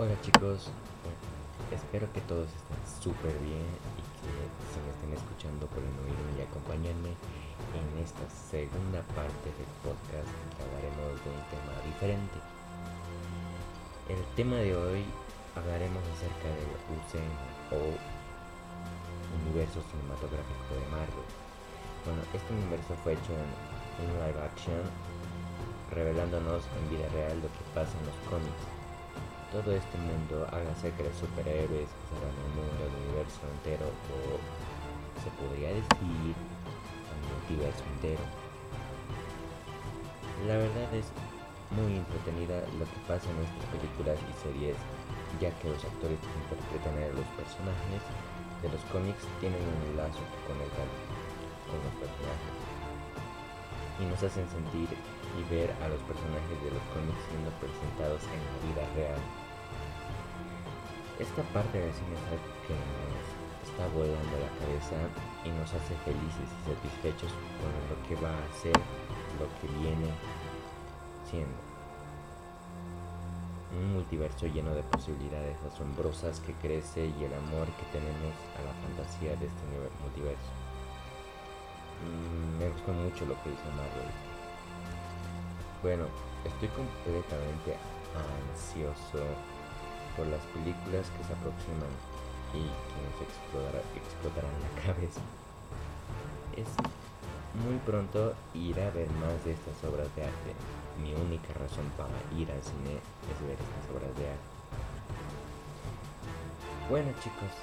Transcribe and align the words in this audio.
Hola 0.00 0.14
chicos, 0.22 0.70
espero 1.74 2.06
que 2.14 2.20
todos 2.30 2.46
estén 2.46 3.02
súper 3.02 3.34
bien 3.42 3.66
y 3.98 4.02
que 4.22 4.30
se 4.70 4.78
me 4.78 4.94
estén 4.94 5.10
escuchando 5.10 5.66
pueden 5.66 5.90
oírme 6.06 6.38
y 6.38 6.46
acompañarme 6.46 7.18
en 7.74 7.86
esta 7.98 8.22
segunda 8.30 9.02
parte 9.18 9.50
del 9.58 9.66
podcast 9.82 10.30
que 10.54 10.62
hablaremos 10.62 11.18
de 11.18 11.34
un 11.34 11.42
tema 11.50 11.74
diferente. 11.82 12.38
El 14.06 14.22
tema 14.38 14.62
de 14.62 14.70
hoy 14.70 15.02
hablaremos 15.58 16.06
acerca 16.14 16.46
del 16.46 16.70
UCM 16.94 17.34
o 17.74 17.98
Universo 19.50 19.82
Cinematográfico 19.82 20.78
de 20.78 20.86
Marvel. 20.94 21.26
Bueno, 22.06 22.22
este 22.30 22.54
universo 22.54 22.94
fue 23.02 23.18
hecho 23.18 23.34
en, 23.34 23.50
en 23.98 24.14
live 24.14 24.46
action, 24.46 24.78
revelándonos 25.90 26.62
en 26.70 26.82
vida 26.86 27.10
real 27.10 27.34
lo 27.42 27.50
que 27.50 27.66
pasa 27.74 27.98
en 27.98 28.06
los 28.06 28.18
cómics 28.30 28.77
todo 29.52 29.72
este 29.72 29.96
mundo 29.96 30.44
haga 30.52 30.70
acerca 30.72 31.02
de 31.02 31.12
superhéroes 31.14 31.88
que 31.88 32.04
salvan 32.12 32.36
el 32.36 32.52
mundo, 32.52 32.80
el 32.84 32.94
universo 33.08 33.40
entero, 33.48 33.88
o 33.88 34.36
se 35.24 35.30
podría 35.40 35.72
decir 35.72 36.36
el 36.36 37.20
multiverso 37.24 37.84
entero. 37.96 38.24
La 40.46 40.56
verdad 40.56 40.88
es 40.92 41.08
muy 41.72 41.96
entretenida 41.96 42.60
lo 42.76 42.84
que 42.84 43.00
pasa 43.08 43.24
en 43.24 43.40
estas 43.40 43.66
películas 43.72 44.20
y 44.20 44.32
series, 44.36 44.76
ya 45.40 45.50
que 45.60 45.72
los 45.72 45.80
actores 45.80 46.20
que 46.20 46.36
interpretan 46.44 46.94
a 47.00 47.08
los 47.16 47.28
personajes 47.32 48.02
de 48.60 48.68
los 48.68 48.82
cómics 48.92 49.24
tienen 49.40 49.64
un 49.64 49.96
lazo 49.96 50.22
con, 50.44 50.60
el, 50.60 50.70
con 50.72 51.78
los 51.80 51.94
personajes 51.96 52.52
y 54.00 54.04
nos 54.06 54.22
hacen 54.22 54.46
sentir 54.48 54.88
y 55.36 55.42
ver 55.50 55.70
a 55.82 55.88
los 55.88 56.00
personajes 56.06 56.58
de 56.62 56.70
los 56.70 56.84
cómics 56.94 57.22
siendo 57.28 57.50
presentados 57.58 58.22
en 58.30 58.40
la 58.40 58.56
vida 58.66 58.84
real. 58.94 59.20
Esta 61.18 61.42
parte 61.50 61.78
del 61.78 61.92
cine 61.92 62.14
que 62.66 62.74
nos 62.78 63.26
está 63.66 63.86
volando 63.90 64.34
la 64.38 64.52
cabeza 64.62 64.98
y 65.44 65.50
nos 65.50 65.74
hace 65.74 65.94
felices 66.06 66.46
y 66.46 66.60
satisfechos 66.70 67.32
con 67.58 67.70
lo 67.90 67.96
que 68.06 68.14
va 68.22 68.30
a 68.30 68.52
ser, 68.54 68.78
lo 69.38 69.46
que 69.58 69.66
viene 69.82 70.14
siendo. 71.28 71.58
Un 73.74 73.94
multiverso 73.94 74.46
lleno 74.46 74.74
de 74.74 74.82
posibilidades 74.82 75.58
asombrosas 75.62 76.40
que 76.40 76.54
crece 76.54 77.06
y 77.06 77.24
el 77.24 77.34
amor 77.34 77.66
que 77.76 77.84
tenemos 77.92 78.34
a 78.56 78.62
la 78.62 78.72
fantasía 78.86 79.36
de 79.36 79.46
este 79.46 79.62
multiverso. 80.02 80.67
Me 82.68 82.74
gustó 82.74 82.92
mucho 82.92 83.24
lo 83.24 83.34
que 83.42 83.48
hizo 83.48 83.64
Marvel 83.72 84.28
bueno, 85.82 86.06
estoy 86.44 86.68
completamente 86.74 87.78
ansioso 88.50 89.22
por 90.16 90.26
las 90.26 90.42
películas 90.50 91.06
que 91.14 91.22
se 91.22 91.32
aproximan 91.38 91.94
y 92.50 92.66
que 92.66 92.98
nos 92.98 93.16
explotarán 93.22 94.50
la 94.58 94.82
cabeza. 94.86 95.20
Es 96.58 96.66
muy 97.62 97.78
pronto 97.86 98.34
ir 98.54 98.74
a 98.80 98.90
ver 98.90 99.08
más 99.22 99.38
de 99.44 99.52
estas 99.52 99.78
obras 99.86 100.10
de 100.16 100.24
arte. 100.24 100.50
Mi 101.00 101.14
única 101.14 101.54
razón 101.54 101.86
para 101.96 102.18
ir 102.34 102.50
al 102.50 102.62
cine 102.62 102.98
es 102.98 103.38
ver 103.46 103.54
estas 103.54 103.84
obras 103.94 104.10
de 104.18 104.34
arte. 104.34 104.50
Bueno 106.90 107.12
chicos, 107.22 107.54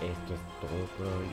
esto 0.00 0.32
es 0.32 0.42
todo 0.64 0.80
por 0.96 1.06
hoy. 1.06 1.28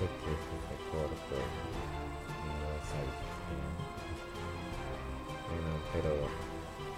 Sé 0.00 0.06
que 0.06 0.32
este 0.32 0.54
es 0.56 0.80
corto, 0.88 1.36
no 1.36 2.72
es 2.72 2.88
algo 2.96 3.30
pero 5.92 6.14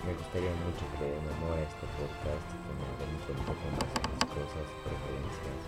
me 0.06 0.12
gustaría 0.14 0.54
mucho 0.62 0.86
que 0.94 1.02
le 1.02 1.10
den 1.10 1.26
amor 1.34 1.58
a 1.58 1.66
este 1.66 1.82
podcast, 1.98 2.46
que 2.62 2.72
me 2.78 2.86
den 3.02 3.10
un 3.10 3.42
poco 3.42 3.64
más 3.74 3.90
de 3.90 4.06
mis 4.06 4.22
cosas, 4.30 4.66
preferencias, 4.86 5.62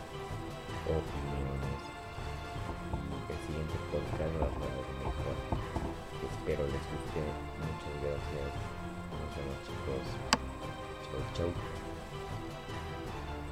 opiniones. 0.86 1.82
Y 2.94 3.32
el 3.34 3.40
siguiente 3.50 3.76
podcast 3.90 4.32
va 4.38 4.46
a 4.46 4.54
ser 4.54 4.94
mejor. 5.02 5.36
Espero 6.22 6.62
les 6.70 6.84
guste. 6.86 7.22
Muchas 7.66 7.96
gracias. 7.98 8.50
Nos 9.10 9.30
vemos 9.34 9.58
chicos. 9.66 10.06
Chau, 11.34 11.50
chau. 11.50 11.73